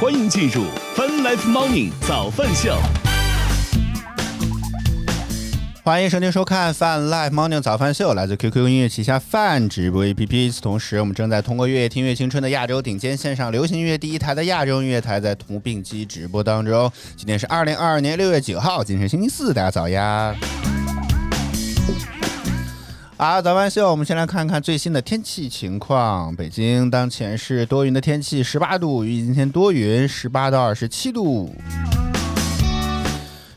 [0.00, 0.64] 欢迎进入
[0.96, 2.74] Fun Life Morning 早饭秀。
[5.84, 10.46] 欢迎收听收看泛 Live Morning 早饭秀，来自 QQ 音乐旗下泛直播 APP。
[10.46, 16.90] 与此同时，我们正在通过乐听越青春的亚洲顶尖线上流行音乐第一台的亚洲音乐台，在同步并机直播当中。
[17.14, 20.34] 今天是二零二二年六月九号，今天是星期四，大家早呀！
[23.20, 26.34] 啊，早饭秀，我们先来看看最新的天气情况。
[26.34, 31.54] 北京当前是多云的天气，十八度，预计今天多云，十八到二十七度。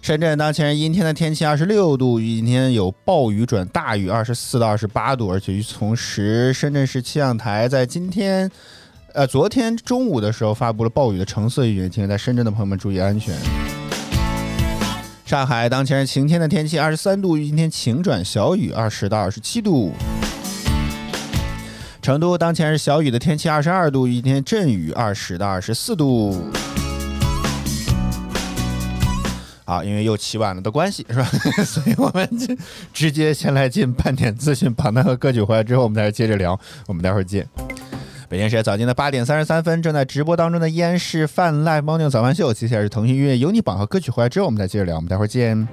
[0.01, 5.31] 深圳当前阴天的天气，二十六度，预计今天有暴雨转大雨，二十四到二十八度。
[5.31, 8.51] 而且与此同时，深圳市气象台在今天，
[9.13, 13.33] 呃，昨天中午的时候发布了暴雨的橙色预警，请在深圳的朋友们注意安全。
[15.25, 19.93] 上海当前是晴天的天气，二十三度，今天晴转小雨，二十到二十七度。
[22.01, 26.51] 成都当前是小雨的天气，二十二度，今天阵雨，二十到二十四度。
[29.63, 31.23] 好，因为又起晚了的关系，是吧？
[31.63, 32.53] 所以我们就
[32.93, 36.59] 直接先来进半点资讯，榜单和歌曲回来之后，我们再接着聊。
[36.85, 37.47] 我们待会儿见。
[38.33, 42.51] 北京时间早间的八点三十三分，正在直播当中的依然是泛 Live Morning 早饭秀。
[42.51, 44.95] 接下来是腾讯音乐有你榜和歌曲回来之后，我们再接着聊。
[44.95, 45.67] 我们待会儿见。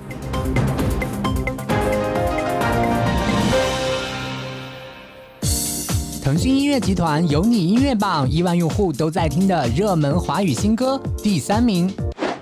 [6.22, 11.90] 腾讯音乐集团有你音乐榜亿万用户都在听的热门华语新歌第三名。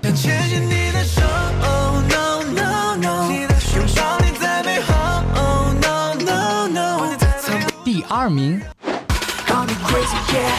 [0.03, 1.21] 想牵紧你的手
[1.61, 4.93] ，Oh no no no，拥抱你在背后
[5.33, 7.17] ，Oh no no no，
[7.85, 8.61] 第二名。
[9.59, 10.55] Call me crazy yeah.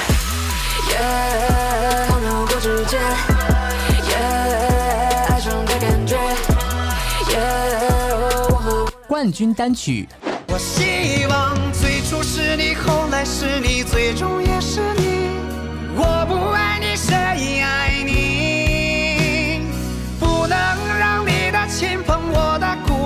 [0.91, 3.01] Yeah，透露过指尖
[4.11, 6.19] ，Yeah，爱上的感觉
[7.31, 10.07] ，Yeah，冠军单曲。
[10.49, 15.39] 我希望最初是你，后来是你，最终也是你。
[15.97, 16.79] 我不爱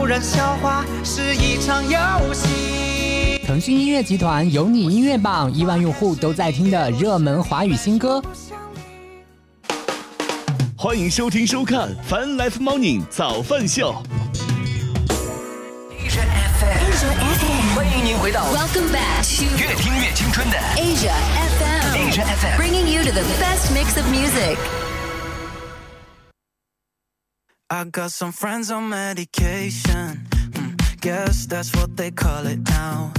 [0.06, 3.40] 人，笑话是一场游戏。
[3.46, 8.22] 腾讯音乐集团有你音乐榜亿万用户都在听的热门华语新歌。
[10.76, 13.94] 欢迎收听收看 Fun Life Morning 早饭秀。
[15.90, 16.24] Asia
[16.60, 17.74] FM.
[17.74, 21.12] 欢迎您回到 Welcome back to 越听越青春的 Asia
[21.58, 22.10] FM.
[22.10, 24.58] Asia FM Bringing you to the best mix of music.
[27.70, 30.26] I got some friends on medication.
[30.54, 33.12] Hmm, guess that's what they call it now.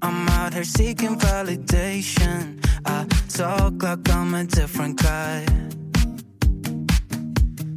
[0.00, 2.64] I'm out here seeking validation.
[2.86, 5.44] I talk like I'm a different guy.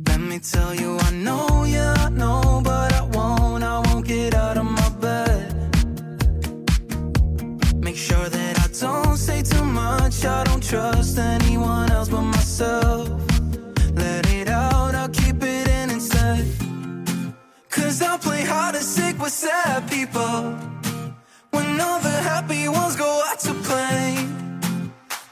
[0.08, 4.34] Let me tell you, I know, yeah, I know, but I won't, I won't get
[4.34, 5.76] out of my bed.
[7.84, 10.24] Make sure that I don't say too much.
[10.24, 13.23] I don't trust anyone else but myself.
[17.76, 20.56] Cause I play hard and sick with sad people.
[21.50, 24.16] When all the happy ones go out to play.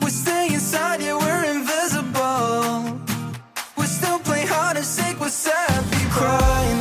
[0.01, 2.99] We stay inside, yeah, we're invisible.
[3.77, 6.09] We still play hard and sick with sad people.
[6.17, 6.80] Cry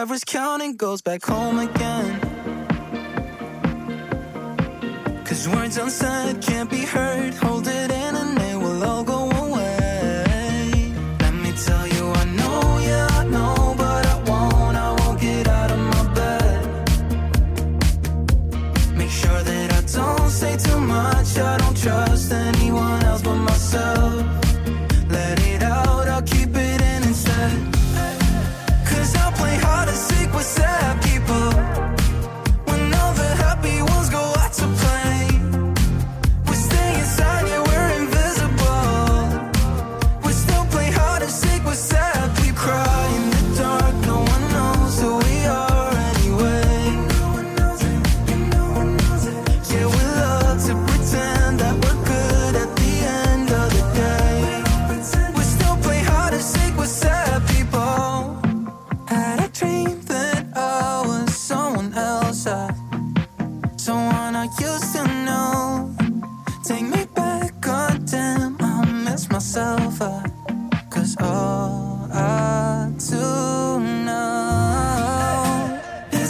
[0.00, 2.20] whoever's counting goes back home again.
[5.26, 7.34] Cause words unsaid can't be heard.
[7.34, 7.79] Hold it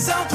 [0.00, 0.29] So.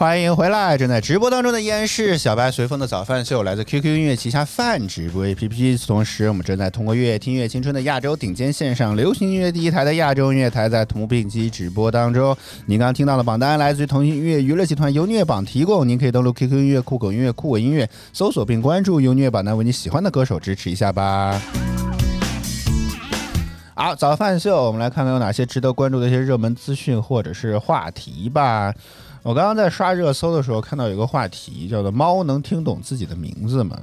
[0.00, 0.78] 欢迎回来！
[0.78, 5.86] 正在直播当中的依然是小白随风的早饭秀，来自 QQ 音乐旗下饭直播 APP。
[5.86, 12.34] 同时，我们正在通过乐听乐青春的亚洲顶尖线上流行音乐第一台的亚洲音乐台，在同步并机直播当中。
[12.64, 21.38] 您刚刚听到的榜单来自于腾讯音乐娱乐集团优虐榜提供，您可以登录 QQ 音乐、酷狗音乐、酷我音乐搜索并关注优虐榜单，为你喜欢的歌手支持一下吧。
[23.74, 28.72] 好，早饭秀，我们来看看有哪些值得关注的一些热门资讯或者是话题吧。
[29.22, 33.78] 我刚刚在刷热搜的时候看到有个话题，叫做“猫能听懂自己的名字吗？”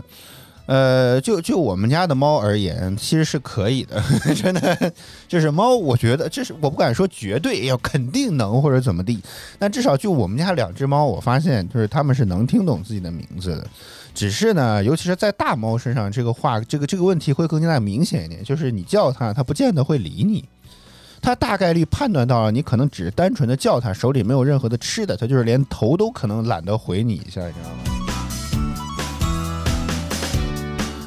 [0.67, 4.03] 呃，就就我们家的猫而言，其实是可以的，
[4.35, 4.93] 真的。
[5.25, 9.17] 就是猫，我觉得这是我不敢说绝对要肯定能或者怎么地，
[9.57, 13.65] 但至少就我们家两只猫，我发现就是它们是能听懂自己的名字的。
[14.13, 20.43] 只是呢，尤其是在大猫身上，这个话这个这个问题会更加的明显一点，就是你叫它，它不见得会理你。
[21.21, 27.77] 它大概率判断到了你可能只是单纯的叫它，手里没有任何的吃的，它就是连头都可能懒得回你一下，你知道吗？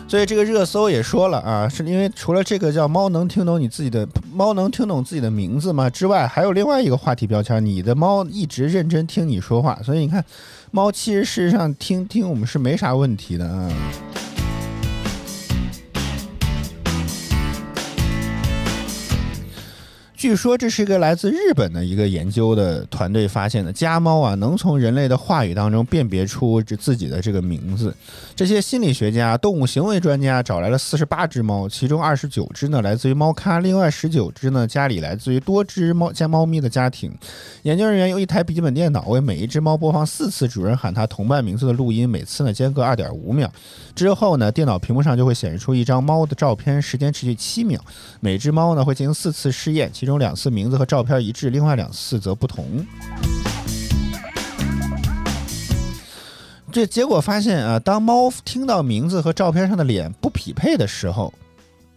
[0.08, 4.04] 所以这个热搜也说了啊，是因为除了这个叫猫能听懂你自己的
[4.34, 10.24] 猫能听懂自己的名字吗之外，还有另外一个话题标签，你的猫一直认真听你说话，所以你看，
[10.72, 13.72] 猫其实事实上听听我们是没啥问题的啊。
[20.20, 27.96] 据说这是一个来自日本的一个研究的团队发现的，家猫啊能从人类的话语当中辨别出这自己的这个名字。
[28.36, 37.10] 这些心理学家、动物行为专家找来了四十八只猫，其中二十九只呢来自于猫咖，另外十九只呢家里来自于多只猫家猫咪的家庭。
[37.62, 43.50] 研究人员用一台笔记本电脑为每一只猫播放四次主人喊它同伴名字的录音，每次呢间隔二点五秒。
[43.94, 47.82] 之后呢，电脑屏幕上就会显示出一张猫的照片，时间持续七秒。
[48.20, 52.64] 每只猫呢会进行四次试验，其中两次名字和照片一致，另外两次则不同。
[56.72, 61.34] 这结果发现啊，当猫听到名字和照片上的脸不匹配的时候，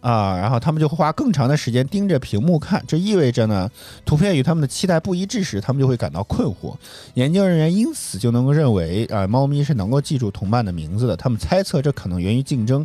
[0.00, 2.82] 啊，然后他们就会花更长的时间盯着屏幕看。
[2.88, 3.70] 这意味着呢，
[4.04, 6.74] 图片与他们的期待不一致时，他们就会感到困惑。
[7.14, 11.16] 研究人员因此就能够认为，啊，猫咪是能够记住同伴的名字的。
[11.16, 12.84] 他们猜测这可能源于竞争，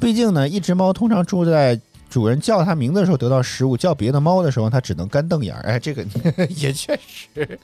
[0.00, 5.62] 毕竟呢，一只猫通常住在主人叫它名字的时候得到食物，叫别的猫的时候它只能干瞪眼儿。
[5.62, 6.04] 哎，这个
[6.56, 7.58] 也确实，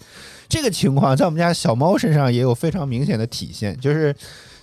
[0.48, 4.14] 这个情况在我们家小猫身上也有非常明显的体现，就是。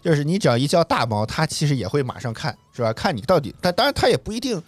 [0.04, 2.92] 就是你只要一叫大猫，它其实也会马上看，是吧？
[2.92, 4.60] 看你到底，但当然它也不一定，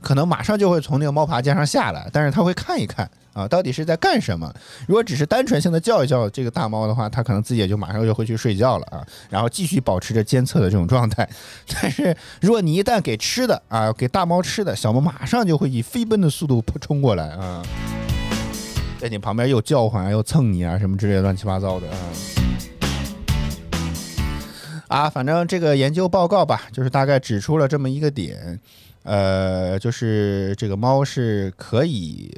[0.00, 4.52] 可能马上就会从那个猫爬架上下来，但是它会看一看啊，到底是在干什么。
[4.86, 11.28] 如果只是单纯性的叫一叫这个大猫的话，它可能自己也就马上就会去睡觉了啊，然后继续保持着监测的这种状态。
[11.74, 17.62] 但是如果你一旦给吃的啊，给大猫吃的，小猫马上就会以飞奔的速度冲过来啊，
[19.00, 21.96] 在你旁边又叫唤啊，又蹭你啊，什么之类的乱七八糟的啊。
[24.88, 28.60] 啊，反正这个研究报告吧，就是大概指出了这么一个点，
[29.02, 32.30] 呃，就是这个猫是可以，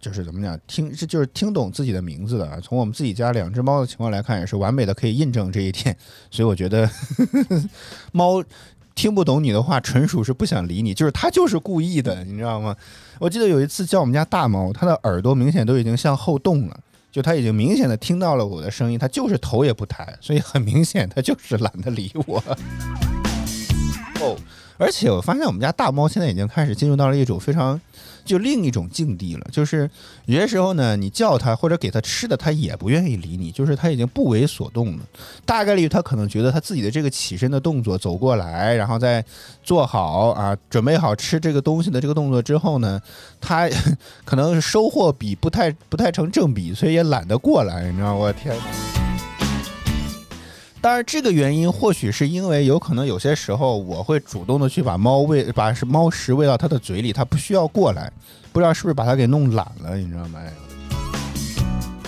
[0.00, 2.58] 就是怎么讲，听这就是听懂自己的名字的啊。
[2.62, 5.96] 从我们自己家两只猫的情况来看，也是完美的可以印证这一点。
[6.30, 6.88] 所以我觉得
[8.12, 8.44] 猫
[8.94, 12.76] 听不懂你的话，纯属是不想理你，就是它就是故意的，你知道吗？
[13.18, 16.80] 我记得有一次叫我们家大猫，它的耳朵明显都已经向后动了。
[17.10, 22.44] 就它已经明显的听到了我的声音，它就是头也不抬，所以很明显它就是懒得理我。
[24.20, 24.36] 哦，
[24.78, 27.80] 而且我发现我们家大猫现在已经开始进入到了一种非常
[28.24, 29.88] 就另一种境地了，就是
[30.26, 35.02] 有些时候呢，你叫它或者给它吃的，它也不愿意理你，就是它已经不为所动了。
[35.44, 39.24] 大概率它可能觉得它自己的这个起身的动作，走过来，然后再
[39.62, 43.00] 做好啊，准备好吃这个东西的这个动作之后呢，
[43.40, 43.68] 它
[44.26, 48.14] 可能收获比不太不太成正比，所以也懒得过来，你知道？
[48.14, 48.56] 我天！
[50.86, 58.08] 当然，这个原因或许是因为有可能有些时候我会主动的去把猫喂，把是猫食喂到它的嘴里，它不需要过来，
[58.52, 60.38] 不知道是不是把它给弄懒了，你知道吗？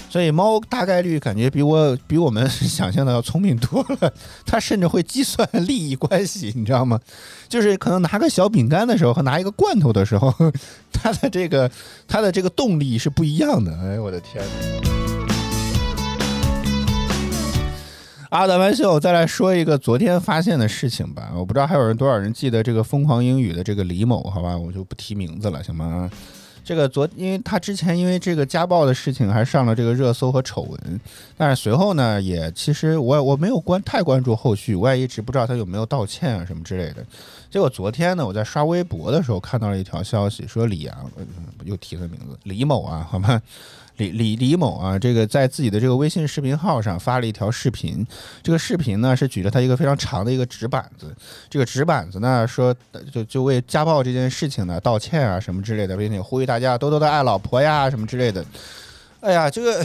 [0.08, 4.14] 所以猫大概率感觉比我比我们想象的要聪明多了，
[4.46, 7.00] 它甚至会计算利益关系，你知道吗？
[7.48, 10.32] 就是可能拿个小饼干的时候和拿一个罐头的时候，
[10.94, 11.68] 它的这个
[12.06, 13.76] 它的这个动力是不一样的。
[13.76, 14.40] 哎，我的天
[18.30, 18.38] 哪！
[18.38, 21.30] 阿德曼秀，再来说一个昨天发现的事情吧。
[21.34, 26.10] 我不知道还有人多少人记得这个疯狂英语的这个李某，好吧，我就不提名字了，行吗？
[26.64, 31.00] 这个昨，因为他之前因为这个家暴的事情还上了这个热搜和丑闻，
[31.34, 37.02] 但是随后呢，也其实我我没有关太关注后续，我也一直不知道他有没有道歉啊什么之类的。
[37.50, 41.24] 结果昨天呢，我在刷微博的时候看到了一条消息，说李阳、呃
[41.64, 43.40] 又提他名字李某啊，好吗？
[43.98, 48.04] 李李李某啊，这个在自己的这个微信视频号上发了一条视频，
[48.42, 51.14] 这个视频呢是举着他一个非常长的一个纸板子，
[51.50, 52.74] 这个纸板子呢说
[53.12, 58.44] 就就为家暴这件事情呢道歉啊什么之类的，并且呼吁大家多多的爱老婆呀什么之类的。
[59.20, 59.84] 哎呀，这个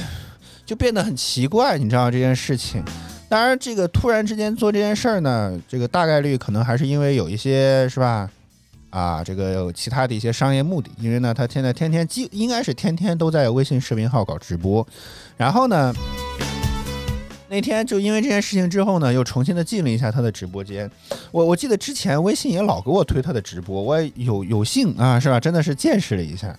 [0.66, 2.84] 就变得很奇怪，你知道这件事情。
[3.28, 8.30] 当然，这个突然之间做这件事儿呢，这个大概率可能还是因为有一些是吧？
[8.94, 14.86] 啊，这个有其他的一些商业目的，因为呢，他现在天天基应该是天天都在微信视频号搞直播，
[15.36, 15.92] 然后呢，
[17.50, 20.88] 那天就因为这件事情之后呢，又重新的进了一下他的直播间。
[21.32, 25.40] 我我记得之前微信也老给我推他的直播，我也有有幸啊，是吧？
[25.40, 26.56] 真的是见识了一下。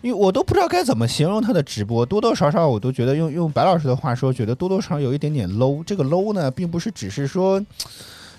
[0.00, 5.82] 因为我都不知道该怎么形容他的直播，多多少少我都觉得用用白老师的话说，觉得多多少少有一点点 low。
[5.82, 7.60] 这个 low 呢，并不是只是说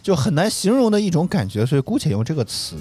[0.01, 2.75] 就很难形容的一种感觉，所以姑且用这个词。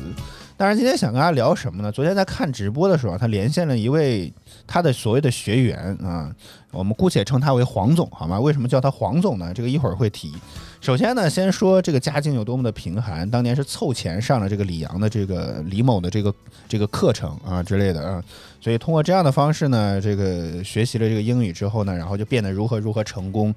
[0.57, 1.93] 当然，今天想跟大家聊什么呢？
[1.93, 4.33] 昨天在看直播的时候，他连线了一位
[4.67, 6.35] 他的所谓的学员啊，
[6.73, 8.41] 我们姑且称他为黄总，好吗？
[8.41, 9.55] 为什么叫他黄总呢？
[9.55, 10.33] 这个一会儿会提。
[10.81, 16.35] 首先呢，先说这个家境有多么的贫寒，当年是凑钱上了这个李阳的这个李某的这个
[16.69, 18.25] 这个课程啊之类的啊，
[18.61, 23.55] 所以通过这样的方式呢，这个学习了这个英语之后呢，然后就变得如何如何成功。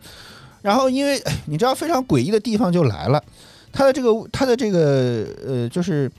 [0.62, 3.24] 然后因为你知道非常诡异的地方就来了，
[3.72, 6.12] 他的这个他的这个呃就是。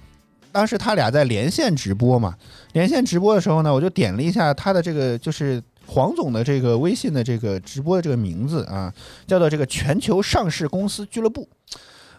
[0.55, 2.35] 当时他俩在连线直播嘛，
[2.75, 8.93] 连线直播的时候呢，我就点了一下他的这个就是黄总的这个微信的这个直播的这个名字啊，
[9.27, 11.49] 叫做这个全球上市公司俱乐部。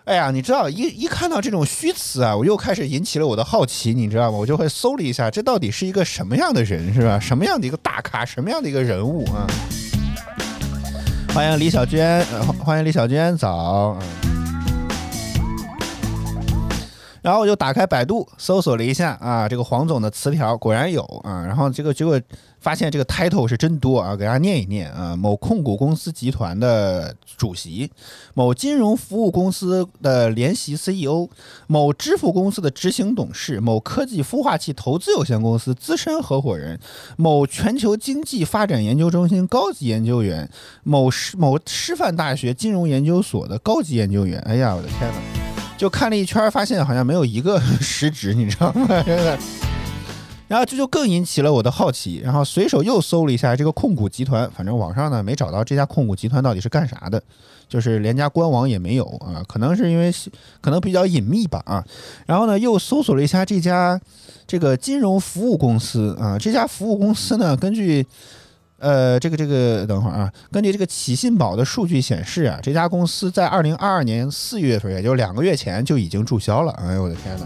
[0.05, 4.37] 哎呀，你知道一一看到这种虚词啊，我又开始引起了我的好奇，你知道吗？
[4.39, 7.19] 我就会搜了一下，这到底是一个什么样的人，是吧？
[7.19, 9.45] 什么样的一个大咖，什么样的一个人物啊？
[11.35, 13.95] 欢迎李小娟，呃欢迎李小娟，早。
[14.01, 14.22] 嗯
[17.23, 22.21] 然后我就打开百度搜索了一下啊，这个黄总的词条果然有啊，然后这个结果
[22.59, 27.89] 发现这个 title 是真多啊，给大家念一念啊，某控股公司集团的主席，
[28.33, 31.29] 某金融服务公司的联席 CEO，
[31.67, 36.77] 某支付公司的执行董事，某科技孵化器投资有限公司资深合伙人，
[37.15, 40.49] 某全球经济发展研究中心高级研究员，
[40.83, 44.39] 某师某师范大学金融研究所的高级研究员。
[44.41, 45.52] 哎呀，我的天哪！
[45.77, 48.87] 就看了一圈，发现好像没有一个 实职，你知道吗？
[49.03, 49.37] 真的。
[50.47, 57.21] 然后这就更引起了我的好奇，然后随手又搜了一下这个控股集团，反正网上呢没找到这家控股集团到底是干啥的，
[57.67, 60.13] 就是连家官网也没有啊，可能是因为
[60.61, 61.83] 可能比较隐秘吧啊。
[62.27, 63.99] 然后呢又搜索了一下这家
[64.45, 68.05] 这个金融服务公司啊，这家服务公司呢根据。
[68.83, 76.73] 呃，这个这个，等会儿啊，根据这个启信宝的数据显示啊，这家公司在二零二二年四月份，也就是两个月前就已经注销了。
[76.73, 77.45] 哎呦我的天哪！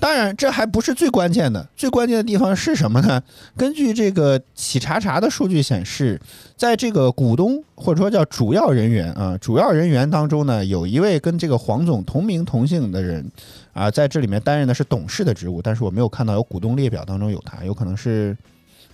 [0.00, 3.22] 当然，这还不是最关键的，最关键的地方是什么呢？
[3.56, 6.20] 根据这个企查查的数据显示，
[6.56, 13.30] 在这个股东或者说叫主要人员啊，主要人员当中呢，有一位跟这个黄总同名同姓的人
[13.72, 18.36] 啊，在这里面担任的是董事的职务，但是我没有看到有股东列表当中有他，有可能是。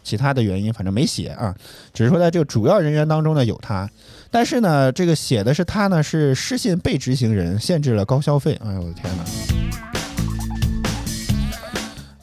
[0.05, 1.53] 其他的原因反正没写啊，
[1.93, 3.91] 只是说在这个主要人员当中呢有他，
[4.31, 8.57] 但是呢这个写的是他呢是失信被执行人，限制了高消费。
[8.65, 9.25] 哎呦我的天哪！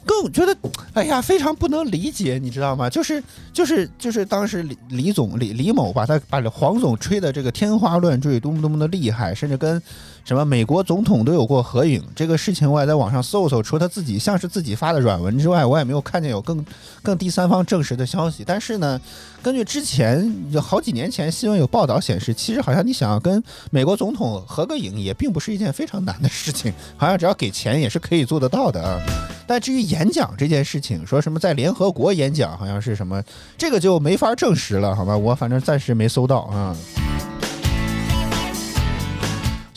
[0.06, 0.56] 更觉得
[0.94, 2.88] 哎呀非常不能理解，你知道吗？
[2.88, 3.22] 就是
[3.52, 9.82] 就是就是当时李李总李李某把他把黄总吹的这个天花乱坠，多么多么的厉害，甚至跟。
[10.24, 16.64] 什么美国总统都有过合影，这个事情我也在网上搜搜，除他自己像是自己发的软文之外，我也没有看见有更
[17.02, 18.44] 更第三方证实的消息。
[18.46, 19.00] 但是呢，
[19.42, 29.00] 根据之前好几年前新闻有报道显示，其实好像你想要跟美国总统合个影，也并不是一件非常难的事情，好像只要给钱也是可以做得到的啊。
[29.46, 33.20] 但至于演讲这件事情，说什么在联合国演讲，好像是什么，
[33.58, 35.16] 这个就没法证实了，好吧？
[35.16, 36.76] 我反正暂时没搜到啊。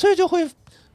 [0.05, 0.47] 所以就会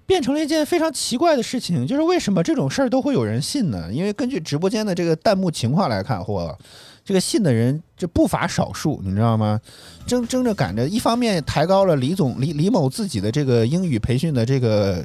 [0.06, 3.92] 变成了一件非常奇怪的事情，就是为什么这种事儿都会有人信呢？
[3.92, 6.56] 因为根据直播间的这个弹幕情况来看，或，
[7.04, 9.60] 这个信的人就不乏少数，你知道吗？
[10.06, 15.04] 争争着赶着，一方面抬高了李总李李某自己的这个英语培训的这个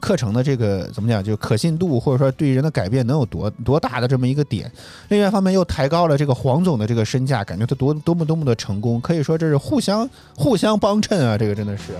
[0.00, 4.66] 课程的这个怎么讲，就可信度或者说对人的改变能有多多大的这么一个点；
[5.08, 11.92] 另外一方面又抬高了这个黄总的这个身价，感觉他多多么多么的成功，可以说这是互相互相帮衬啊，这个真的是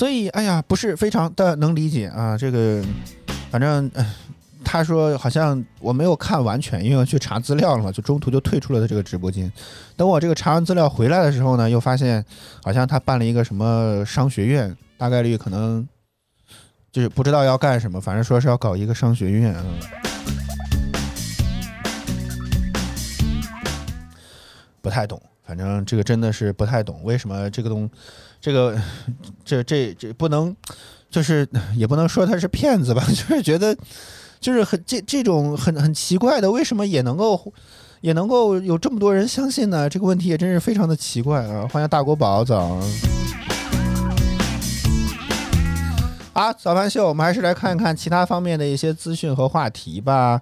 [0.00, 2.34] 所以，哎呀，不是非常的能理解啊。
[2.34, 2.82] 这个，
[3.50, 4.14] 反正，呃
[4.64, 9.52] 他说好像我没有看完全，因为我去查资料了嘛，就中途就退出了他这个直播间。
[9.98, 12.24] 等我这个查完资料回来的时候呢，又发现
[12.64, 15.86] 好像他办了一个什么商学院，大概率可能
[16.90, 19.54] 就是不知道要干什么，反正说是要搞一个商学院。
[19.54, 19.78] 嗯
[24.80, 27.90] 不太懂，反正这个真的是不太懂，为什么这个东，
[28.40, 28.80] 这个
[29.44, 30.56] 这这这不能，
[31.10, 33.76] 就是也不能说他是骗子吧， 就是觉得
[34.40, 37.52] 就是很这这种很很奇怪的，为什么也能够
[38.00, 39.88] 也能够有这么多人相信呢？
[39.90, 41.68] 这个问题也真是非常的奇怪啊！
[41.70, 42.80] 欢迎大国宝早。
[46.32, 50.40] 啊，早饭秀，我们还是来看一看其他方面的一些资讯和话题吧。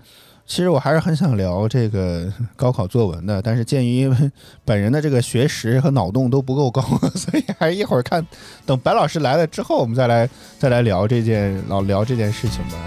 [0.49, 2.27] 其实我还是很想聊这个
[2.57, 4.17] 高考作文的，但是鉴于因为
[4.65, 6.81] 本人的这个学识和脑洞都不够高，
[7.15, 8.27] 所以还是一会儿看
[8.65, 10.27] 等白老师来了之后，我们再来
[10.59, 12.79] 再来聊这件老聊这件事情吧。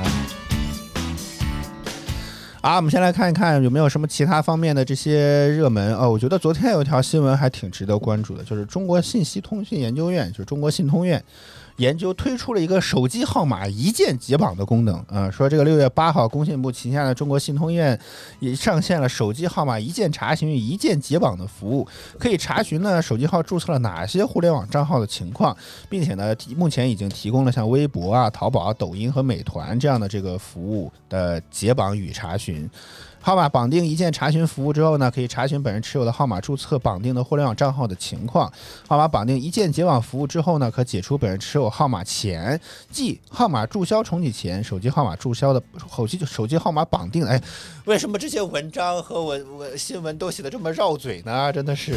[2.61, 6.09] 啊，我们先来看一看有没有什么其他方面的这些热门哦。
[6.09, 11.23] 我觉得昨天有一条新闻还挺值得关注的，就是中国信息通讯研究院，就是中国信通院。
[11.81, 18.00] 研究推出了一个手机号码一键解绑的功能，啊，说这个六月八号，工信部旗下的中国信通院
[18.39, 21.88] 也上线了手机号码一键查询与一键解绑的服务，
[22.19, 25.57] 可以查询呢手机号注册了哪些互联网账号的情况，
[25.89, 32.69] 并且呢，目前已经提供了像微博啊、淘宝啊、抖音和美团这样的这个服务的解绑与查询。
[33.21, 38.51] 号码绑定一键查询服务之后呢，可以查询本人持有的号码注册绑定的互联网账号的情况。
[38.87, 42.59] 号码绑定一键解绑服务之后呢，可解除本人持有号码前，
[42.91, 45.61] 即号码注销重启前，手机号码注销的
[45.96, 47.24] 手机手机号码绑定。
[47.25, 47.41] 哎，
[47.85, 51.53] 为什么这些文章和文文新闻都写的这么绕嘴呢？
[51.53, 51.96] 真的是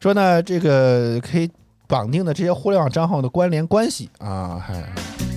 [0.00, 1.50] 说呢，这个可以
[1.86, 5.27] 绑定的这些互联网账号的关联关系啊，还。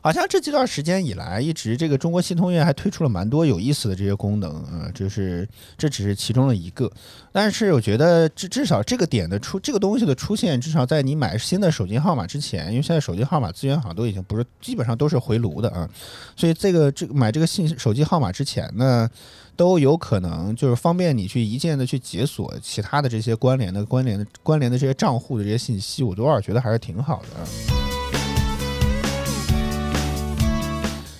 [0.00, 6.90] 好像这几段时间以来，一直这个中国信通院还推出了蛮多有意思的这些功能啊，就是这只是其中的一个。
[7.32, 15.88] 但是我觉得至至少这个点的出，这个东西的出现，至少在你买新的手机号码之前，因为现在手机号码资源好像都已经不是基本上都是回炉的啊，
[16.36, 19.08] 所以这个这买这个信手机号码之前呢，
[19.56, 27.87] 都有可能就是方便你去一键的去解锁其他的这些关联的关联的关联的这些账户的这些信息，我多少觉得还是挺好的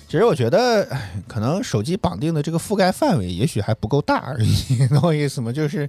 [0.09, 0.87] 其实我觉得，
[1.27, 5.51] 可能手机绑定的这个覆盖范围也许还不够大而已， 懂我意思吗？
[5.53, 5.87] 就是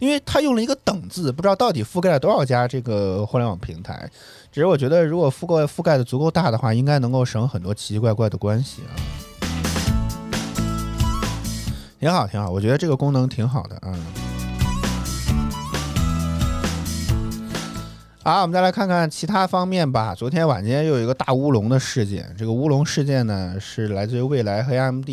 [0.00, 4.10] 因为它用了一个“等”字，不知道到底覆盖了多少家这个互联网平台。
[4.50, 8.90] 只是我觉得，如果覆盖覆盖的足够大的话，应该能够省很多奇奇怪怪的关系啊。
[12.00, 13.96] 挺好，挺好，我觉得这个功能挺好的啊。
[18.24, 20.14] 好，我们再来看看其他方面吧。
[20.14, 25.08] 昨天晚间又有一个大乌龙的事件，这个乌龙事件呢是来自于蔚来和 AMD。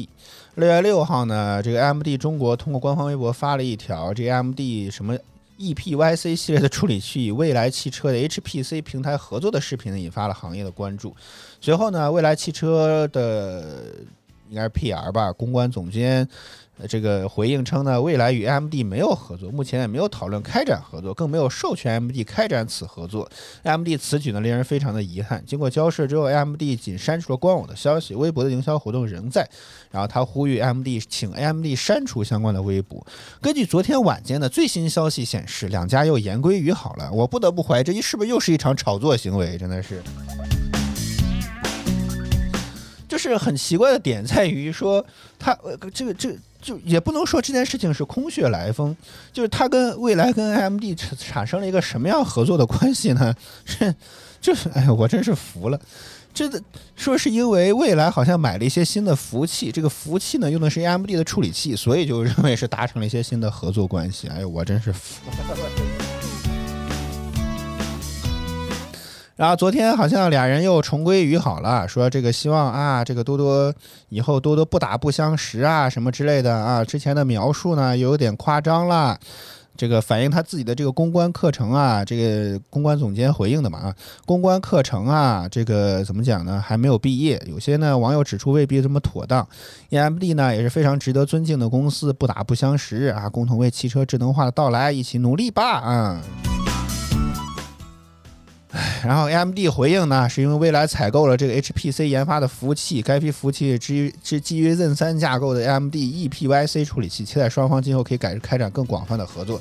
[0.53, 4.59] 六月六号呢，这个 AMD 中国通过官方微博发了一条，这个 AMD
[4.91, 5.17] 什么
[5.57, 11.15] EPYC 系列的处理器与蔚来汽车的 HPC 平台合作的视频呢，引发了行业的关注。
[11.59, 13.95] 随后呢，蔚来汽车的
[14.51, 16.29] 应该是 PR 吧，公关总监。
[16.87, 23.29] 这个回应称呢，未来与 AMD 没有合作，目前也没有讨论开展合作，更没有授权 AMD 开展此合作。
[23.63, 25.43] AMD 此举呢，令人非常的遗憾。
[25.45, 29.47] 经过交涉之后，AMD 仅删除了官网的消息，微博的营销活动仍在。
[29.91, 33.05] 然后他呼吁 AMD 请 AMD 删除相关的微博。
[33.41, 37.11] 根据昨天晚间的最新消息显示，两家又言归于好了。
[37.11, 39.57] 我不得不怀疑，这一是不是又是一场炒作行为？
[39.57, 40.01] 真的是。
[43.07, 45.03] 就是很奇怪的点在于说，
[45.39, 45.57] 他
[45.91, 48.95] 这个这个就也不能说这件事情是空穴来风，
[49.31, 53.33] 就是他跟未来跟 AMD 产产生了一个什么样合作的关系呢？
[53.65, 53.95] 是
[54.41, 55.79] 就是哎，我真是服了。
[56.33, 56.61] 这的
[56.95, 64.27] 说是因为未来好像买了一些新的服务器，这个服务器呢用的是 AMD 的处理器，所以就认为是达成了一些新的合作关系。
[64.27, 65.98] 哎呦，我真是服了。
[69.39, 73.73] 然后昨天好像俩人又重归于好了，说这个希望啊，这个多多
[74.09, 76.83] 以后多多不打不相识啊，什么之类的啊。
[76.83, 79.17] 之前的描述呢有点夸张了，
[79.77, 86.61] 这个反映他自己的这个公关课程啊，这个公关总监回应的嘛啊，公关课程啊，这个怎么讲呢？
[86.61, 89.47] 还没有毕业，有些呢网友指出未必这么妥当。
[89.91, 96.21] AMD 呢也是非常值得尊敬的公司，不打不相识啊，共同为汽车智能化的到来一起努力吧啊。
[99.03, 109.59] 然后 AMD 回应呢，是因为未来采购了这个 HPC 研发的服务器，该批服务器基于是基于 Zen 三架构的 AMD EPYC 处理器，期待双方今后可以改开展更广泛的合作。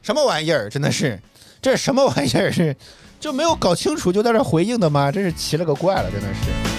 [0.00, 0.70] 什么玩意儿？
[0.70, 1.20] 真的是，
[1.60, 2.52] 这是什么玩意儿？
[2.52, 2.76] 是
[3.18, 5.10] 就没有搞清楚就在这回应的吗？
[5.10, 6.71] 真是奇了个怪了，真的是。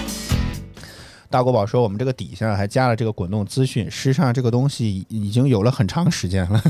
[1.33, 6.61] 大国宝说：“我们这个底下还加了这个滚动资讯，事实上这个东西已经有了很长时间了，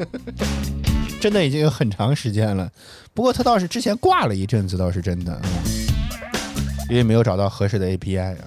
[1.20, 2.72] 真的已经有很长时间了。
[3.12, 5.50] 不过他倒是之前挂了一阵子，倒是真的，嗯
[6.88, 8.38] 因为没有找到合适的 API 啊。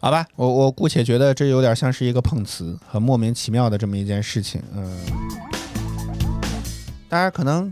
[0.00, 4.98] 好吧，我我姑且觉得这有点像是一个碰瓷，很莫名其妙的这么一件事情，嗯，
[7.10, 7.70] 当然可能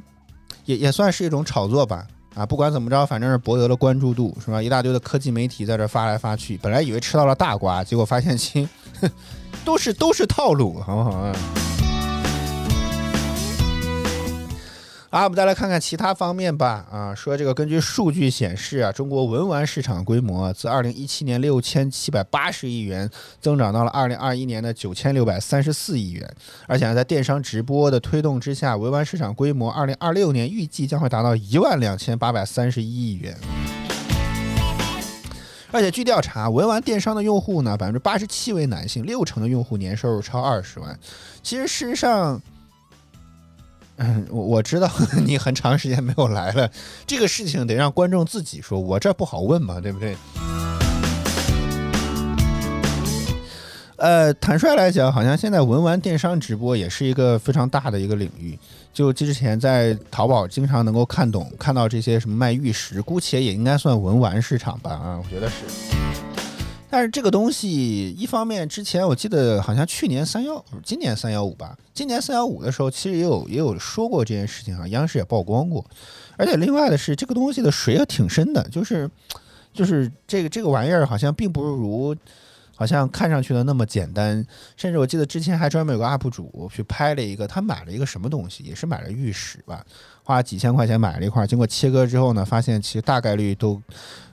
[0.67, 2.07] 也也算是一种炒作吧。
[2.35, 4.63] 啊，不管怎么着，反正是博得了关注度，是吧？
[4.63, 8.69] 一大堆的科技媒体在这发来发去，本来以为吃到了大瓜，结果发现亲，
[9.65, 11.33] 都是都是套路，好不好啊？
[15.11, 16.87] 啊，我们再来看看其他方面吧。
[16.89, 26.33] 啊，说这个根据数据显示啊，中国文玩市场规模自二零一七年六千七百八十亿元增长到了二零二一年的九千六百三十四亿元，
[26.69, 33.37] 而且呢，在电商直播的推动之下，文玩市场规模二零二六年预计将会达到一万两千八百三十一亿元。
[35.73, 40.97] 而且据调查，文玩电商的用户呢，百分之八十七为男性，六成的用户年收入超二十万。
[41.43, 42.41] 其实事实上，
[44.03, 44.91] 嗯，我我知道
[45.27, 46.71] 你很长时间没有来了，
[47.07, 50.17] 这个事情得让观众自己说，我这不好问嘛，对不对？
[53.97, 58.59] 呃，坦率来讲，好像现在文玩电商直播也是一个非常大的一个领域。
[58.95, 66.00] 就之前在淘宝经常能够看懂看到这些什么卖玉石，姑且也应该算文玩市场吧啊，我觉得是。
[66.91, 75.85] 但是这个东西，一方面之前我记得好像去年三幺，今年三幺五吧，今年三幺五的时候，其实也有也有说过这件事情啊，央视也曝光过。
[76.37, 79.09] 而且另外的是，这个东西的水也挺深的，就是
[79.73, 82.17] 就是这个这个玩意儿好像并不如。
[82.75, 84.43] 好像看上去的那么简单，
[84.75, 89.85] 甚至我记得之前还专门有个 UP 主去拍了一个，他买了一个什么东西，也是买了玉石吧，
[90.31, 93.83] 花几千块钱买了一块，经过切割之后呢，发现其实大概率都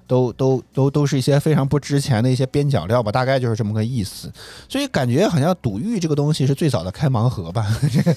[0.05, 4.31] 都都都都是一些非常不值钱的一些边角料吧，大概就是这么个意思。
[4.69, 7.65] 所以感觉好像赌玉这个东西是最早的开盲盒吧。
[7.91, 8.13] 这个，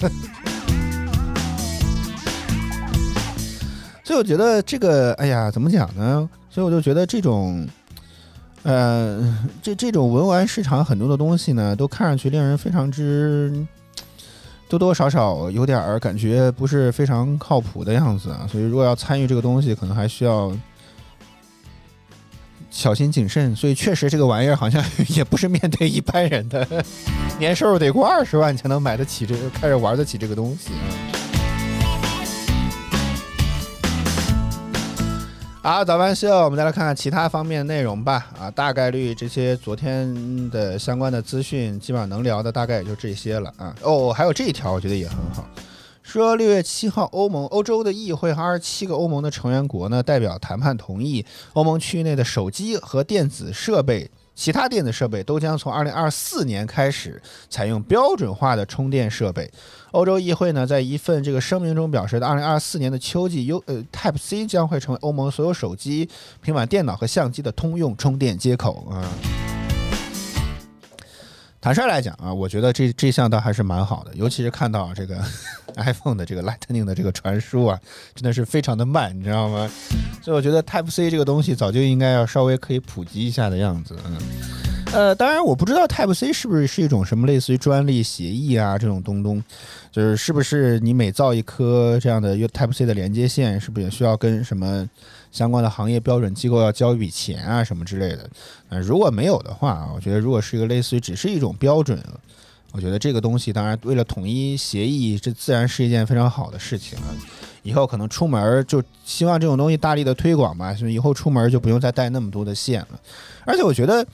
[4.05, 6.29] 所以我觉得这个，哎呀，怎么讲呢？
[6.51, 7.67] 所以我就觉得这种。
[8.63, 13.67] 呃，这这种文玩市场很多的东西呢，都看上去令人非常之
[14.71, 18.47] 多多少少有点儿感觉不是非常靠谱的样子啊。
[18.51, 20.57] 所以如果要参与这个东西，可能还需要
[22.71, 23.55] 小心谨慎。
[23.57, 24.81] 所以确实这个玩意儿好像
[25.11, 26.65] 也不是面对一般人的，
[27.41, 30.71] 年收入得过二十万才能买得起这个，开始玩得起这个东西
[35.63, 38.29] 好，早班秀，我们再来看看其他方面的内容吧。
[38.39, 43.77] 啊，大概率这些昨天的相关的资讯，基本上能聊的大概也就这些了啊。
[43.83, 45.47] 哦，还有这一条，我觉得也很好，
[46.03, 54.11] 说六月七号，欧盟欧洲的议会和二十七个欧盟的成员国呢，代表谈判同意，欧盟区域内的手机和电子设备。
[54.41, 59.51] 其他电子设备都将从二零二四年开始采用标准化的充电设备。
[59.91, 66.09] 欧洲议会呢，在一份这个声明中表示，二零二四年的秋季，U 呃 Type C 将会成为欧盟所有手机、
[66.41, 69.50] 平板电脑和相机的通用充电接口啊。
[71.61, 75.23] 坦率来讲啊，我觉得这这项倒还是蛮好的，尤其是看到这个
[75.77, 77.79] iPhone 的这个 Lightning 的这个传输啊，
[78.15, 79.71] 真的是非常的慢，你知道吗？
[80.23, 84.17] 所以我觉得 Type C 这个东西早就应该要稍微可以普及一下的样子，嗯。
[84.93, 89.41] 呃，当然我不知道 Type C 是不是是一种什么类似于专利协议啊这种东东，
[89.93, 94.89] 就是是不是你每造一颗这样的 Type C 的连接线，是不是也需要跟什么
[95.31, 98.29] 相关的行业标准机构要交一笔钱啊什么之类的？
[98.69, 102.03] 呃，如果没有的话啊，我觉得如果是一个类似于只是一种标准，
[102.73, 107.07] 我觉得这个东西当然为了统一协议，这自然是一件非常好的事情啊。
[107.63, 113.01] 以后可能出门就希望这种东西大力的推广吧，所以以后出门就不用再带那么多的线了。
[113.45, 114.07] 而且我觉得。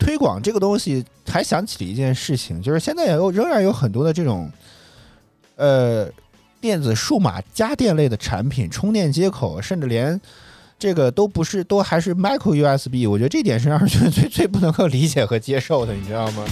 [0.00, 4.48] 推广这个东西，还想起了一件事情，就是现在也有仍然有很多的这种，
[5.56, 6.08] 呃，
[6.60, 10.20] 电子数码家电类的产品，充电接口，甚至连
[10.78, 13.08] 这个都不是，都还是 micro USB。
[13.08, 16.44] 我觉得这点是让人觉得最最不能够理解和接受的，你知道吗？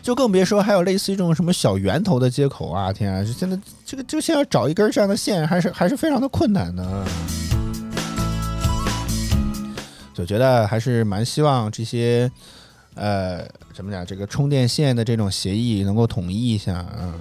[0.00, 2.92] 就更别说还有类似于这种什么小圆头的接口啊！
[2.92, 7.04] 天啊，就现在这个就现在找一根这样的线，还是还是非常的困难的。
[10.14, 12.30] 就觉得还是蛮希望这些，
[12.94, 17.12] 呃，怎么讲，这个充电线的这种协议能够统一一下啊。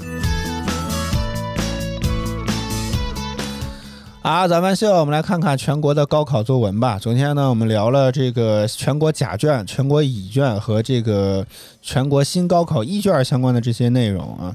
[4.25, 6.97] 啊，早班秀，我们来看看全国的高考作文吧。
[6.97, 11.45] 昨天呢，我们聊了这个全国甲卷、全国乙卷和这个
[11.79, 14.51] 全国新高考一卷相关的这些内容啊。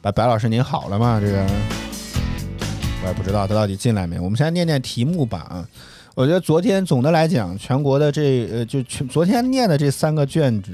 [0.00, 1.20] 白白老师您好了吗？
[1.20, 1.46] 这个
[3.02, 4.18] 我也不知道他到底进来没。
[4.18, 5.68] 我们先念念题目吧啊。
[6.14, 10.72] 我觉得昨天总的来讲，全国的这呃就全昨天念的这三个卷子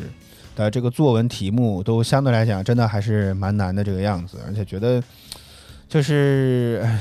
[0.54, 5.02] 的这个作文题目都相对来讲真的还是蛮难的这个样子，而且觉得
[5.88, 6.80] 就是。
[6.84, 7.00] 唉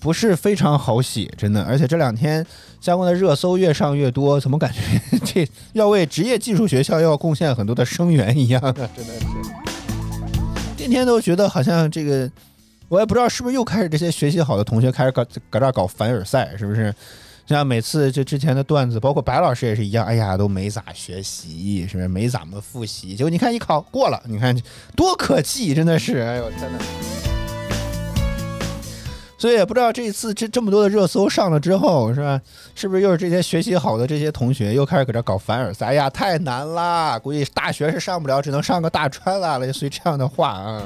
[0.00, 1.62] 不是非常好写，真的。
[1.64, 2.44] 而且这两天
[2.80, 8.72] 相关的热搜越上越多，怎么感觉 这要为职业技术学校要贡献很多的生源一样啊？
[8.96, 9.26] 真的是，
[10.76, 12.30] 天天都觉得好像这个，
[12.88, 16.94] 我也不知道是不是又开始这些学习好的同学开始搞搁这儿搞凡尔赛，是不是？
[17.44, 23.16] 像每次这之前的段子，包括白老师也是一样，哎呀，都没咋学习，是不是没怎么复习？
[23.16, 24.56] 结果你看一考过了，你看
[24.94, 27.31] 多可气，真的是，哎呦天哪！
[29.42, 32.40] 所以也不知道这一次这这么多的热搜上了之后，是吧？
[32.76, 35.86] 是不是又是这些学习好的这些同学又开始搁这搞凡尔赛？
[35.86, 40.80] 哎呀，太难啦，估计大学是上不了，只能上个大专了，类似于这样的话啊。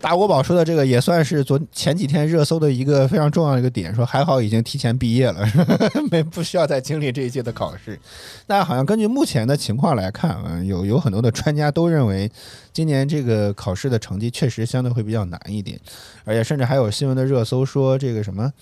[0.00, 5.44] 大国宝说的这个也算是昨前几天热搜的一个非常重要的一个点，说还好已经提前毕业了，
[6.10, 7.98] 没不需要再经历这一届的考试。
[8.46, 12.30] 但好像根据目前的情况来看，啊，有有很多的专家都认为，
[12.72, 15.78] 今年这个考试的成绩确实相对会比较难一点，
[16.24, 18.52] 而且甚至还有新闻的热搜说这个什么。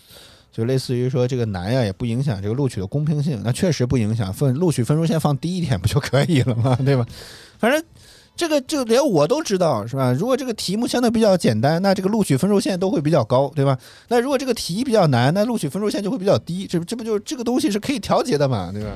[0.53, 6.75] 就类似于说这个难呀，也不影响这个录取的公平性，那确实不影响分录取分数线放低一点不就可以了吗？
[6.83, 7.05] 对吧？
[7.59, 7.85] 反正
[8.37, 10.12] 这个就连我都知道，是吧？
[10.12, 13.79] 如果这个题目相对比较简单，那这个录取分数线都会比较高，对吧？
[14.09, 18.90] 那如果这个题比较难，那录取分数线就会比较低，这不这不就这个东西是可以调节的嘛，对吧？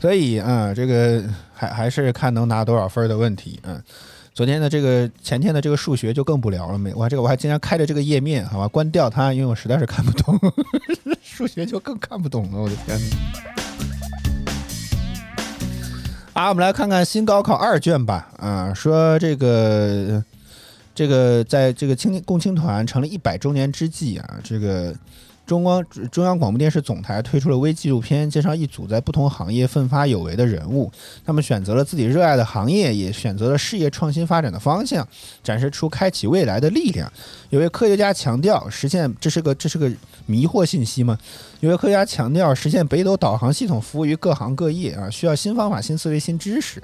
[0.00, 3.82] 所以啊、这个还还是看能拿多少分的问题，嗯。
[4.32, 10.38] 昨天的这个前天的这个数学就更不聊了，没我这个我还经常开着这个页面，好吧，关掉它，因为我实在是看不懂，
[11.20, 12.96] 数学就更看不懂了，我的天
[16.40, 16.48] 好！
[16.48, 18.30] 我们来看看新高考二卷吧。
[18.38, 20.24] 啊，说这个
[20.94, 24.94] 这个在这个青共青团成立一百周年之际啊，这个
[25.50, 30.88] 中央中央广播电视总台推出了微纪录片，介绍一组在不同行业奋发有为的人物。
[31.26, 35.04] 他们选择了自己热爱的行业，也选择了事业创新发展的方向，
[35.42, 37.12] 展示出开启未来的力量。
[37.48, 39.90] 有位科学家强调，实现这是个这是个
[40.26, 41.18] 迷惑信息吗？
[41.58, 46.80] 有位科学家强调，实现北斗导航系统服务于各行各业啊，需要新方法、新思维、新知识。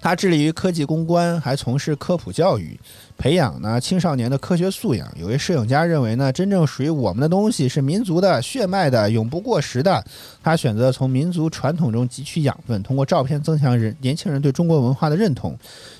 [0.00, 2.78] 他致力于科技攻关，还从事科普教育，
[3.18, 5.06] 培养呢青少年的科学素养。
[5.14, 10.02] 有位摄影家认为呢，真正属于我们的东西是民族的、血脉的、永不过时的。
[10.42, 15.54] 他选择从民族传统中汲取养分，通过照片增强人年轻人对中国文化的认同。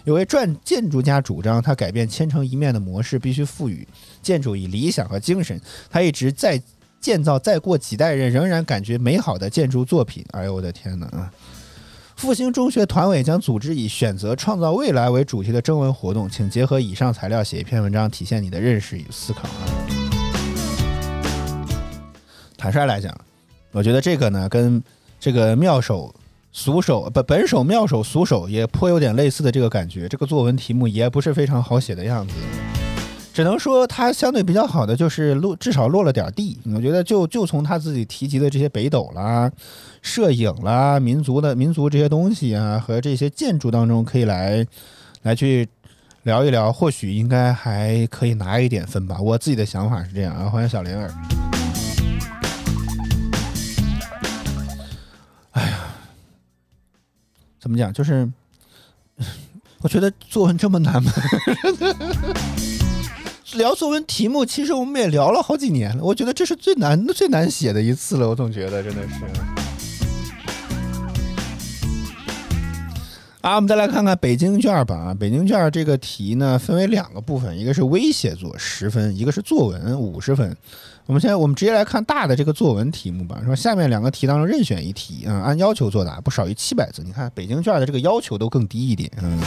[0.05, 3.87] 有位传建筑家主张，他改变千城一面的模式必须赋予
[4.23, 5.61] 建筑以理想和精神。
[5.91, 6.61] 他一直在
[7.01, 10.25] 建造，再过几代人仍然感觉美好的建筑作品。
[10.31, 11.31] 哎呦我的天哪啊！
[12.21, 19.65] 复兴中学团委将组织以“选择创造未来”为主题的征文活动，请结合以上材料写一篇文章，体现你的认识与思考啊。
[22.59, 23.11] 坦率来讲，
[23.73, 24.85] 我觉得这个呢，跟
[25.19, 26.15] 这个妙手
[26.53, 30.07] 俗手不本手妙手俗手也颇有点类似的这个感觉。
[30.07, 32.35] 这个作文题目也不是非常好写的样子，
[33.33, 36.59] 只能说它相对比较好的就是落至少落了点地。
[36.67, 39.51] 我觉得就就从他自己提及的这些北斗啦、
[40.03, 44.67] 摄影啦、民族的民族这些东西啊，和这些建筑当中可以来
[45.23, 45.69] 来去
[46.23, 49.21] 聊一聊，或许应该还可以拿一点分吧。
[49.21, 50.49] 我自己的想法是这样啊。
[50.49, 51.11] 欢迎小灵儿。
[55.53, 55.79] 哎呀，
[57.61, 57.93] 怎么讲？
[57.93, 58.31] 就是
[59.83, 61.13] 我觉得作文这么难吗？
[63.55, 66.05] 聊作文题目，其实我们也聊了好几年了。
[66.05, 68.29] 我觉得这是最难的、最难写的一次了。
[68.29, 69.60] 我总觉得真的是。
[73.43, 74.95] 啊，我们再来看看北京卷儿吧。
[74.95, 80.55] 啊，北京卷儿这个题呢，分为两个部分，一个是微写作十分，一个是作文五十分。
[81.07, 83.41] 我们现在我们直接来看大的这个作文题目吧。
[83.45, 87.03] 说下面两个题当中任选一题啊、按要求作答，不少于七百字。
[87.03, 89.11] 你看北京卷儿的这个要求都更低一点。
[89.23, 89.41] 嗯。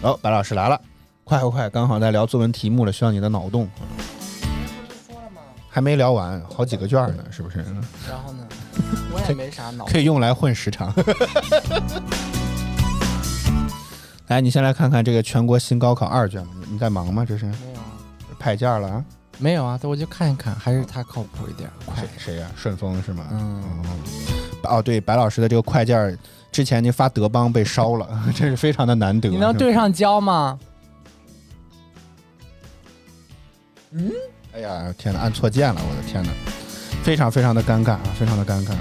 [0.00, 0.80] 哦，白老师来了，
[1.24, 3.68] 快快快，刚好在聊作文题目了，需要你的脑洞。
[5.68, 7.58] 还没聊完，好几个卷儿呢，是不是？
[7.58, 8.48] 然后呢，
[9.12, 10.90] 我也没啥脑可以用来混时长。
[14.28, 16.50] 来，你先来看看这个全国新高考二卷吧。
[16.60, 17.24] 你你在忙吗？
[17.24, 17.84] 这是没有啊，
[18.38, 19.04] 派件了啊？
[19.38, 22.08] 没有啊，我就看一看，还是他靠谱一点，快谁。
[22.18, 23.26] 谁呀、顺丰是吗？
[23.30, 23.62] 嗯，
[24.64, 26.18] 哦，对，白老师的这个快件儿
[26.50, 29.28] 之前您发德邦被烧了， 真是非常的难得。
[29.28, 30.58] 你能对上焦吗？
[33.92, 34.10] 嗯
[34.54, 36.30] 哎呀，天哪，按错键了，我的天哪，
[37.04, 38.74] 非常非常的尴尬啊，非常的尴尬。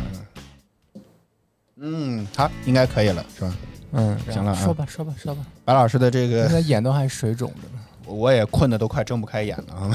[1.78, 3.54] 嗯，好，应该可以了，是吧？
[3.96, 5.42] 嗯，行了啊说吧，说吧，说吧。
[5.64, 7.80] 白老师的这个现在眼都还水肿的呢。
[8.06, 9.90] 我也困得都快睁不开眼了啊！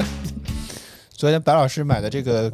[1.12, 2.50] 昨天白老师买的这个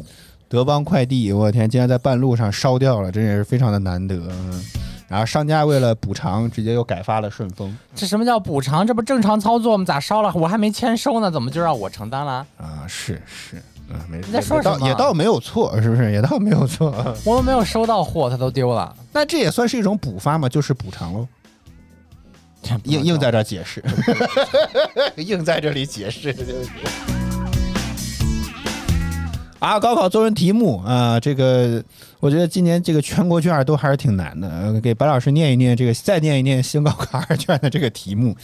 [0.49, 4.17] 德邦快递，我天，竟然在半路上烧掉了，真也是非常的难得。
[4.17, 4.65] 嗯
[5.07, 8.85] 然后商家为了补偿，直接又改发了顺丰这什么叫补偿？
[8.85, 9.85] 这不正常操作吗？
[9.85, 10.33] 咋烧了？
[10.35, 12.45] 我还没签收呢，怎么就让我承担了？
[12.57, 16.11] 啊，是是，嗯，没事，你在说也倒什么也倒没有错，是不是？
[16.11, 16.93] 也倒没有错。
[17.25, 18.95] 我们没有收到货，他都丢了。
[19.13, 21.27] 那这也算是一种补发嘛，就是补偿喽。
[22.85, 23.85] 硬硬在这解释，
[25.17, 26.35] 硬在这里解释。
[29.59, 31.85] 啊，高考作文题目啊，这个
[32.21, 34.49] 我觉得今年这个全国卷都还是挺难的。
[34.49, 38.35] 呃给白老师念一念这个，再念一念新高考二卷的这个题目。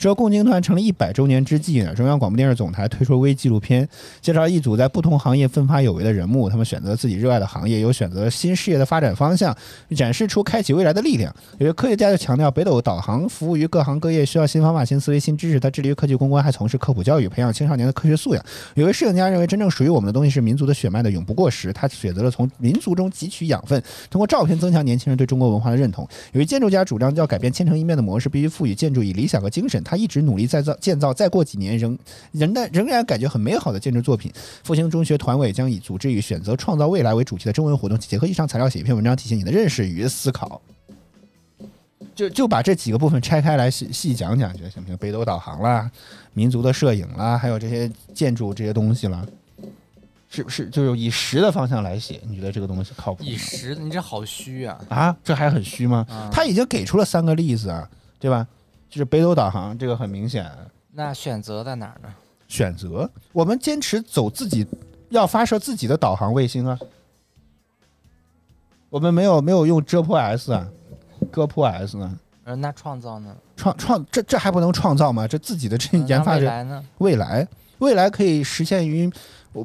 [0.00, 3.86] 说共青团成立一百周年之际呢，中央广播电视总台推出微纪录片，
[4.22, 9.54] 介绍一组在不同行业奋发有为的人物，他们选择自己热爱的行业，有选择新事业的发展方向，
[9.94, 11.30] 展示出开启未来的力量。
[11.58, 15.60] 有些科学家就强调，北斗导航服务于各行各业，需要新方法、新思维、新知识。
[15.60, 18.42] 他致力于科技攻关，还从事科普教育，培养青少年的科学素养。
[18.76, 21.70] 有位摄影家认为，真正属于我们的东西是民族的血脉的永不过时。
[21.74, 26.08] 他选择了从民族中汲取养分，通过照片增强年轻人对中国文化的认同。
[26.32, 29.84] 有位建筑家主张要改变千城一面的模式，必须赋予建筑以理想和精神。
[29.90, 31.98] 他一直努力再造建造，再过几年仍
[32.30, 34.32] 仍然仍然感觉很美好的建筑作品。
[34.62, 40.62] 复兴中学团委将以组织与选择创造未来为主题的征文活动，结合以上材料写一篇文章，体现你的认识与思考。
[42.14, 44.96] 就就把这几个部分拆开来细细讲讲，觉得行不行？
[44.98, 45.90] 北斗导航啦，
[46.34, 49.26] 民族的摄影啦，还有这些建筑这些东西啦，
[50.28, 52.20] 是不是就是以实的方向来写？
[52.28, 53.28] 你觉得这个东西靠谱吗？
[53.28, 54.80] 以实，你这好虚啊！
[54.88, 56.06] 啊，这还很虚吗？
[56.08, 58.46] 啊他已经给出了三个例子啊，对吧？
[58.90, 60.50] 就是北斗导航，这个很明显
[60.92, 62.12] 那选择在哪儿呢？
[62.48, 64.66] 选择，我们坚持走自己，
[65.10, 66.76] 要发射自己的导航卫星啊。
[68.88, 70.68] 我们没有没有用遮破 S 啊，
[71.30, 72.18] 割破 S 呢？
[72.42, 73.36] 呃，那创造呢？
[73.56, 75.28] 创创这这还不能创造吗？
[75.28, 76.84] 这自己的这研发这未来呢？
[76.98, 77.48] 未来
[77.78, 79.08] 未来可以实现于，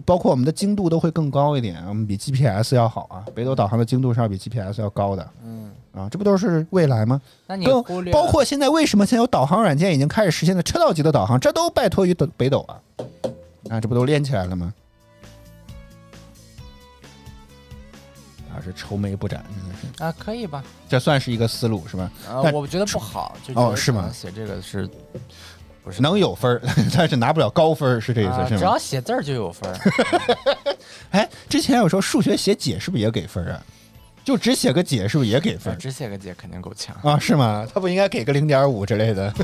[0.05, 3.25] 包括我们的精度都会更高一点，我们比 GPS 要好啊。
[3.33, 7.21] 北斗导航的精度是要比 GPS 要高的嗯，啊，这不都是未来吗？
[7.47, 12.75] 那你忽略包括现在为什么现在有导航软件已经开始实现的车道级的导航，这都拜托于北北斗啊，
[13.69, 14.73] 啊，这不都连起来了吗？
[18.51, 20.63] 啊，是愁眉不展，真的是，啊，可以吧？
[20.89, 22.11] 这算是一个思路是吧？
[22.27, 24.89] 呃，但我觉得不好，就哦是吗写这个是
[25.83, 26.61] 不是能有分儿，
[26.97, 28.57] 但是拿不了高分儿，是这意思是吗？
[28.57, 29.77] 只要写字儿就有分儿。
[31.11, 33.63] 哎，之前有时候数学写解是不是也给分儿啊？
[34.25, 35.77] 就只写个解是不是也给分？
[35.77, 36.95] 只写个解肯定够呛。
[37.03, 37.65] 啊，是吗？
[37.71, 39.31] 他不应该给个零点五之类的？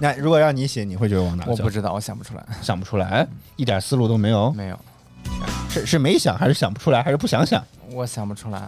[0.00, 1.68] 那如果让你写，你会觉得往哪走我不？
[1.70, 4.50] 知道，我想不出来，想不出来，一点思路都没有。
[4.52, 4.78] 没有，
[5.68, 7.62] 是是没想，还是想不出来，还是不想想？
[7.90, 8.66] 我想不出来。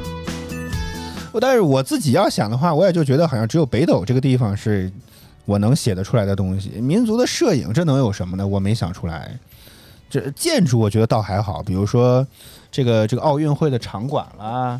[1.32, 4.92] 我但是我自己要想的话，我也就觉得好像只有北斗这个地方是
[5.46, 6.68] 我能写得出来的东西。
[6.80, 8.46] 民族的摄影，这能有什么呢？
[8.46, 9.34] 我没想出来。
[10.10, 12.26] 这建筑我觉得倒还好，比如说
[12.70, 14.78] 这个这个奥运会的场馆啦，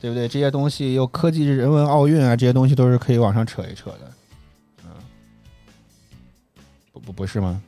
[0.00, 0.28] 对不对？
[0.28, 4.12] 这些东西又科技人文奥运啊，这些东西都是可以往上扯一扯的。
[4.84, 4.90] 嗯，
[6.92, 7.60] 不不不是吗？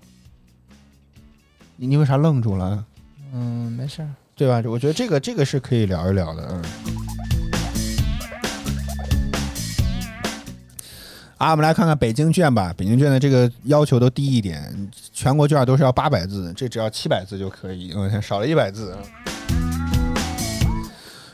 [1.76, 2.84] 你你为啥愣住了？
[3.32, 4.08] 嗯，没事儿。
[4.36, 4.62] 对吧？
[4.70, 6.62] 我觉得这个这个是可以聊一聊的，嗯。
[11.38, 12.74] 啊，我们来看看北京卷吧。
[12.76, 18.96] 北京卷的这个要求都低一点，全国卷都是要八百字，这只要七百字就可以，我天，少了一百字。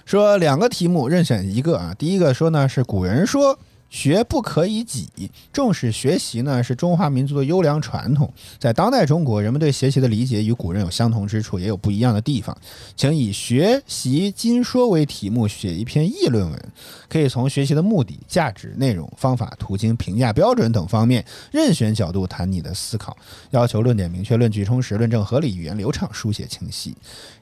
[0.04, 3.58] 说两个题目任选一个啊，第一个说呢是古人说
[3.94, 5.08] 学不可以己，
[5.52, 8.28] 重视学习呢是中华民族的优良传统。
[8.58, 12.54] 在当代中国，人们对学习的理解与古人有相同之处，也有不一样的地方。
[12.96, 16.72] 请以“学习今说”为题目写一篇议论文，
[17.08, 23.16] 可以从学习的目的、价值、内容、方法、途径、评价标准等方面任选角度谈你的思考。
[23.52, 26.92] 要求论点明确、论据充实、论证合理、语言流畅、书写清晰。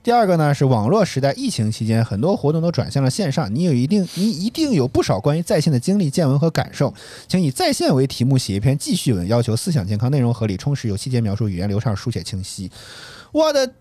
[0.03, 6.93] 第二个呢是网络时代疫情期间，很多活动都转向了线上，你有一定你一定有不少关于在线的经历、见闻和感受，
[7.28, 12.68] 请以在线为题目写一篇记叙文，要求思想健康、内容合理、充实、有细节描述、语言流畅、书写清晰。
[13.30, 13.72] 我的，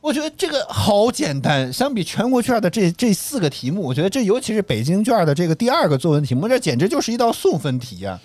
[0.00, 8.18] 我觉得这个好简单，相比全国卷的这这四个题目，我觉得这尤其是北京卷的这个第二个作文题目，这简直就是一道送分题呀、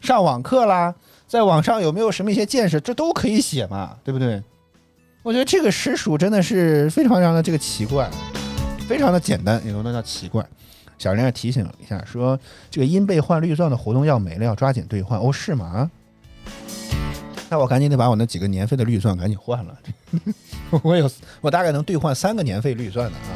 [0.00, 0.94] 上网课啦，
[1.26, 4.42] 在网上有没有什么一些见识，这都可以写嘛，对不对？
[5.22, 8.10] 我觉得这个实属真的是非常非常的这个奇怪，
[8.86, 10.46] 非常的简单，也不能叫奇怪。
[11.02, 12.38] 小玲也提醒了一下，说
[12.70, 15.18] 这个因被换绿钻的活动要没了，要抓紧兑换。
[15.18, 15.90] 哦，是吗？
[17.50, 19.76] 那我赶紧得把我那几个年费的绿钻赶紧换了。
[20.84, 23.34] 我有，我大概能兑换三个年费绿钻的啊。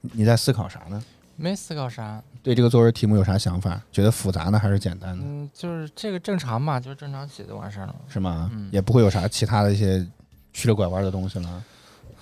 [0.00, 1.00] 你你在思考啥呢？
[1.36, 3.80] 没思考啥，对这个作文题目有啥想法？
[3.92, 5.24] 觉得复杂呢，还是简单呢？
[5.24, 7.94] 嗯，就是这个正常嘛，就正常写就完事儿了。
[8.08, 8.50] 是吗？
[8.52, 10.04] 嗯也不会有啥其他的一些
[10.52, 11.62] 曲了拐弯的东西了，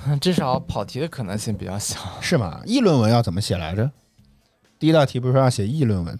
[0.20, 1.98] 至少跑题的可能性比较小。
[2.20, 2.60] 是吗？
[2.64, 3.90] 议论文要怎么写来着？
[4.78, 6.18] 第一道题不是说要写议论文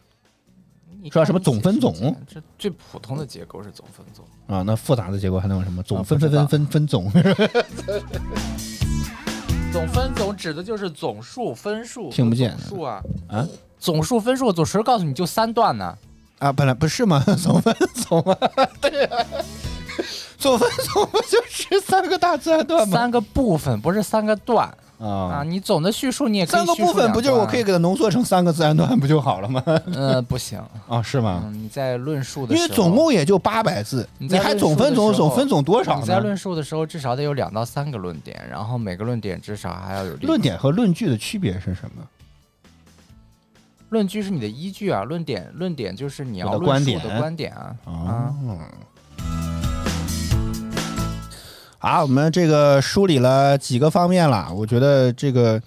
[1.01, 1.93] 你说什么总分总
[2.29, 4.25] 这最普通的结构是总分总。
[4.47, 4.63] 啊？
[4.63, 7.11] 那复杂的结构还能有什么总啊分分分分分总？
[9.73, 13.49] 总分总指的就是总数、分数、听不见总数啊啊！
[13.79, 15.97] 总数、分数，总时告诉你就三段呢。
[16.39, 17.19] 啊，本来不是吗？
[17.39, 18.39] 总分总啊，
[18.81, 19.27] 对啊，
[20.43, 22.97] 总分总不就是三个大自然段吗？
[22.99, 24.67] 三个部分不是三个段
[24.99, 25.07] 啊！
[25.09, 29.63] 啊，你总的叙述你也可以三个部分不就是我可以给它浓缩成三个自然段不就好了吗？
[29.95, 31.43] 呃不行，啊，是吗？
[31.47, 36.19] 嗯，你在论述的因时候，为总共也就八百字，你还总分总总分总多少你在？
[36.19, 42.03] 论述的时候至少得有两到三个论点，然后每个论点至少还要有论点和论据的区别是什么？
[43.91, 48.35] 论据是你的依据啊，论点论点就是你要论述的观点啊啊。
[48.47, 48.59] 哦。
[51.85, 55.61] 好，我们这个梳理了几个方面了，我觉得这个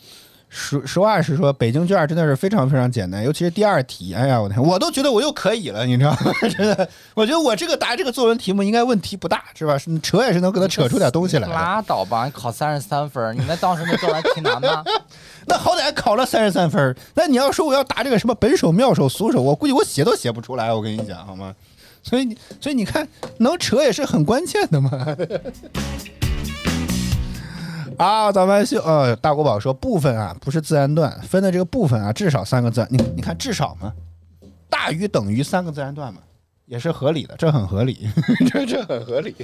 [0.48, 6.32] 实实话实说，北京卷真的是非常非常简单，尤其是第二题，哎呀，我天，我都觉得我又可以了，你知道吗？
[6.58, 9.78] 真的，我觉得我这个答这个作文题目应该问题不大，是吧？
[9.78, 11.50] 是扯也是能给他扯出点东西来。
[11.50, 14.86] 拉倒吧， 你考三十三分，你那当时那作文题难吗？
[15.48, 21.54] 那好歹考了三十三分，那你要说我要答这个什么本手、妙手、俗手，我估计我写都写不出来，我跟你讲好吗？
[22.06, 23.08] 所以你，所以你看，
[23.40, 24.92] 能扯也是很关键的嘛。
[27.98, 33.92] 啊，咱们秀，呃，大国宝说部分啊不是自然段，分的这个部分啊至少三个自然，你你看至少嘛，
[34.70, 36.20] 大于等于三个自然段嘛，
[36.68, 38.08] 也是合理的，这很合理，
[38.52, 39.36] 这 这很合理。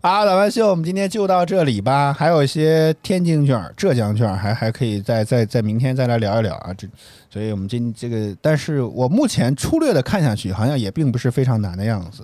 [0.00, 2.12] 啊，老万秀，我们今天就到这里吧。
[2.12, 6.72] 还有一些天津卷、浙江卷，还还可以再再再明天再来聊一聊啊。
[6.74, 6.86] 这，
[7.30, 12.22] 所以我们今这个，但是我目前粗略的看下去，好像也并不是非常难的样子。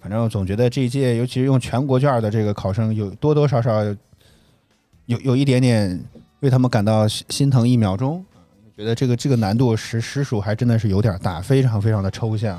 [0.00, 3.96] 反正我总觉得这一届，尤其是用全国卷的这个考生，有多多少少有
[5.06, 6.02] 有有一点点
[6.40, 8.24] 为他们感到心心疼一秒钟。
[8.76, 12.58] 觉得这个这个难度实实属还真的是有点大，非常非常的抽象。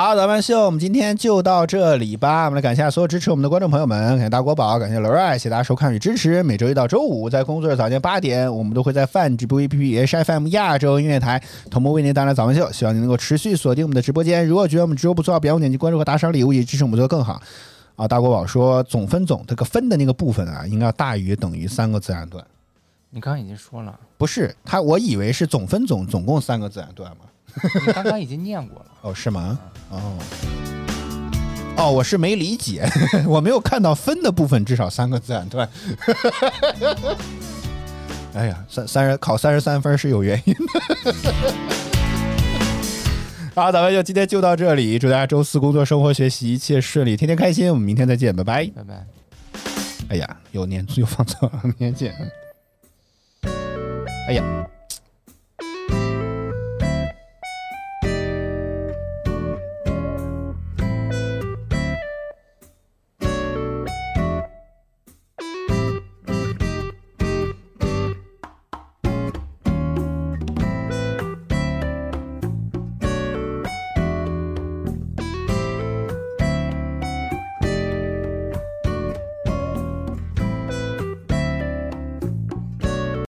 [0.00, 2.44] 好，早班秀，我们今天就到这里吧。
[2.44, 6.40] 我们来感谢所有支持我们的观众朋友们，感谢大国宝，感谢罗瑞，谢谢大家收看与支持。
[6.40, 12.70] 每周一到周五在工作日早间八点，我们都会在泛直播 APP、HFM 亚洲音乐台同步为您带来早班秀。
[12.70, 14.46] 希望您能够持续锁定我们的直播间。
[14.46, 17.42] 如果觉得我们直播不错，别忘点击关注和打赏礼物，以支持我们做得更好。
[17.96, 22.44] 啊，大国宝说总分总这个分的那个部分啊，应该要大于等于三个自然段。
[23.10, 27.24] 你刚刚已经说了，不是他，我以为是总分总总共三个自然段嘛。
[27.86, 28.86] 你刚刚已经念过了。
[29.02, 29.58] 哦，是吗？
[29.90, 30.18] 哦，
[31.76, 32.84] 哦，我是没理解，
[33.26, 35.68] 我没有看到分的部分至少三个自然段。
[38.34, 40.60] 哎呀，三三十考三十三分是有原因的。
[43.54, 47.68] 好，咱们就今天就到这里，祝大家周四工作、生活、学习一切顺利，天天开心。
[47.70, 48.66] 我们明天再见，拜拜。
[48.66, 49.06] 拜拜。
[50.10, 52.14] 哎呀，又念又放错了，明天见。
[54.28, 54.44] 哎呀。